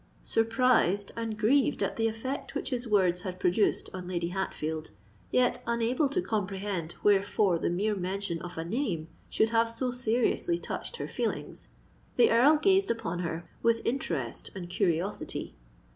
Surprised 0.23 1.11
and 1.15 1.37
grieved 1.37 1.83
at 1.83 1.95
the 1.95 2.07
effect 2.07 2.55
which 2.55 2.71
his 2.71 2.87
words 2.87 3.21
had 3.21 3.39
produced 3.39 3.87
on 3.93 4.07
Lady 4.07 4.29
Hatfield—yet 4.29 5.61
unable 5.67 6.09
to 6.09 6.23
comprehend 6.23 6.95
wherefore 7.03 7.59
the 7.59 7.69
mere 7.69 7.93
mention 7.95 8.41
of 8.41 8.57
a 8.57 8.65
name 8.65 9.09
should 9.29 9.51
have 9.51 9.69
so 9.69 9.91
seriously 9.91 10.57
touched 10.57 10.97
her 10.97 11.07
feelings,—the 11.07 12.31
Earl 12.31 12.57
gazed 12.57 12.89
upon 12.89 13.19
her 13.19 13.47
with 13.61 13.79
interest 13.85 14.49
and 14.55 14.67
curiosity. 14.71 15.53